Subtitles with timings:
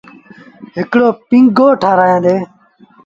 [0.77, 2.35] هڪڙو پيٚنگو ٺآرآيآندي۔